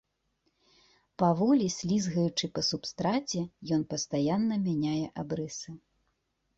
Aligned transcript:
Паволі 1.23 1.67
слізгаючы 1.77 2.45
па 2.57 2.61
субстраце, 2.71 3.41
ён 3.81 3.87
пастаянна 3.95 4.55
мяняе 4.69 4.99
абрысы. 5.25 5.81